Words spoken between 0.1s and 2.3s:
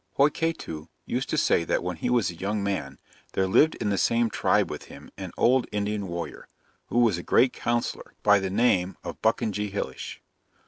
Hiokatoo used to say that when he